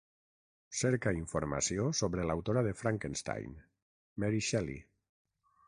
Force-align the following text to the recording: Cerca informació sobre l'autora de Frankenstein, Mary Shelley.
Cerca 0.77 1.13
informació 1.17 1.85
sobre 1.99 2.25
l'autora 2.31 2.65
de 2.69 2.73
Frankenstein, 2.81 3.55
Mary 4.25 4.43
Shelley. 4.49 4.83